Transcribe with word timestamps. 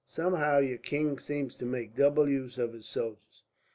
Somehow 0.03 0.57
your 0.57 0.79
king 0.79 1.19
seems 1.19 1.53
to 1.57 1.63
make 1.67 1.95
double 1.95 2.27
use 2.27 2.57
of 2.57 2.73
his 2.73 2.87
soldiers. 2.87 3.43